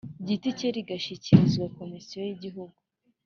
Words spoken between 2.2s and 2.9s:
y Igihugu